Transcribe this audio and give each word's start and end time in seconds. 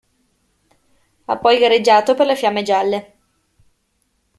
Ha 1.25 1.37
poi 1.37 1.59
gareggiato 1.59 2.15
per 2.15 2.25
le 2.25 2.35
Fiamme 2.35 2.63
Gialle. 2.63 3.13